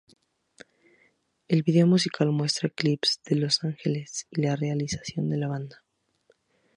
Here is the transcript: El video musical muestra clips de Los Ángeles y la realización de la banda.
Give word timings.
El 1.47 1.61
video 1.61 1.85
musical 1.85 2.31
muestra 2.31 2.69
clips 2.69 3.21
de 3.23 3.35
Los 3.35 3.63
Ángeles 3.63 4.25
y 4.31 4.41
la 4.41 4.55
realización 4.55 5.29
de 5.29 5.37
la 5.37 5.47
banda. 5.47 5.83